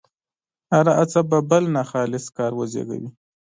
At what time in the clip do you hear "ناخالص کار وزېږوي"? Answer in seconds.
1.75-3.09